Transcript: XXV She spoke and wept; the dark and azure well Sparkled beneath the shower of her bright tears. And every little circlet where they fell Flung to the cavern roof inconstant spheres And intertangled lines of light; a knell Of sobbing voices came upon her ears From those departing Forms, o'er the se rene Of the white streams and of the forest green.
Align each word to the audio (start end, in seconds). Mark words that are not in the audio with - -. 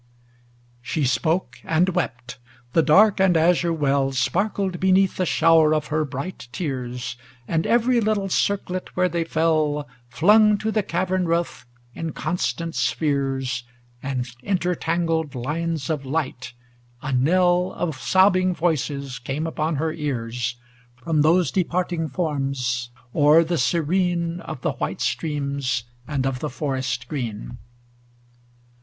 XXV 0.01 0.79
She 0.81 1.05
spoke 1.05 1.59
and 1.63 1.89
wept; 1.89 2.39
the 2.73 2.81
dark 2.81 3.19
and 3.19 3.37
azure 3.37 3.71
well 3.71 4.11
Sparkled 4.11 4.79
beneath 4.79 5.17
the 5.17 5.27
shower 5.27 5.75
of 5.75 5.89
her 5.93 6.03
bright 6.05 6.47
tears. 6.51 7.15
And 7.47 7.67
every 7.67 8.01
little 8.01 8.27
circlet 8.27 8.95
where 8.97 9.07
they 9.07 9.23
fell 9.23 9.87
Flung 10.09 10.57
to 10.57 10.71
the 10.71 10.81
cavern 10.81 11.27
roof 11.27 11.67
inconstant 11.95 12.73
spheres 12.73 13.63
And 14.01 14.27
intertangled 14.41 15.35
lines 15.35 15.87
of 15.87 16.03
light; 16.03 16.53
a 17.03 17.13
knell 17.13 17.71
Of 17.73 18.01
sobbing 18.01 18.55
voices 18.55 19.19
came 19.19 19.45
upon 19.45 19.75
her 19.75 19.93
ears 19.93 20.55
From 20.95 21.21
those 21.21 21.51
departing 21.51 22.07
Forms, 22.09 22.89
o'er 23.13 23.43
the 23.43 23.59
se 23.59 23.79
rene 23.81 24.39
Of 24.41 24.61
the 24.61 24.71
white 24.71 25.01
streams 25.01 25.83
and 26.07 26.25
of 26.25 26.39
the 26.39 26.49
forest 26.49 27.07
green. 27.07 27.59